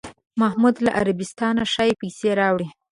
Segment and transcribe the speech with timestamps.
[0.41, 2.67] محمود له عربستانه ښې پسې راوړې.